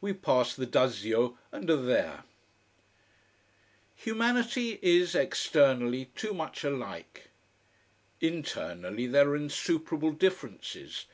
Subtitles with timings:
[0.00, 2.24] We pass the Dazio and are there.
[3.96, 7.28] Humanity is, externally, too much alike.
[8.18, 11.04] Internally there are insuperable differences.